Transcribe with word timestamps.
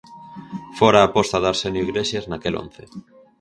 Fora 0.77 0.99
a 1.01 1.07
aposta 1.09 1.37
de 1.41 1.47
Arsenio 1.53 1.85
Iglesias 1.87 2.25
naquel 2.31 2.55
once. 2.63 2.83